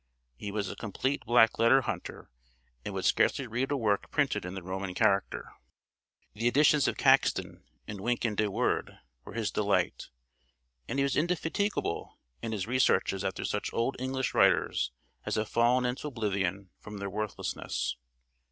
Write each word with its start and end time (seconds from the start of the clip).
He 0.35 0.49
was 0.51 0.67
a 0.67 0.75
complete 0.75 1.23
black 1.27 1.59
letter 1.59 1.81
hunter, 1.81 2.31
and 2.83 2.91
would 2.95 3.05
scarcely 3.05 3.45
read 3.45 3.69
a 3.69 3.77
work 3.77 4.09
printed 4.09 4.45
in 4.45 4.55
the 4.55 4.63
Roman 4.63 4.95
character. 4.95 5.53
The 6.33 6.47
editions 6.47 6.87
of 6.87 6.97
Caxton 6.97 7.63
and 7.87 7.99
Wynkin 8.01 8.35
de 8.35 8.49
Worde 8.49 8.97
were 9.25 9.33
his 9.33 9.51
delight; 9.51 10.09
and 10.87 10.97
he 10.97 11.03
was 11.03 11.15
indefatigable 11.15 12.17
in 12.41 12.51
his 12.51 12.65
researches 12.65 13.23
after 13.23 13.45
such 13.45 13.71
old 13.75 13.95
English 13.99 14.33
writers 14.33 14.91
as 15.23 15.35
have 15.35 15.49
fallen 15.49 15.85
into 15.85 16.07
oblivion 16.07 16.71
from 16.79 16.97
their 16.97 17.07
worthlessness. 17.07 17.95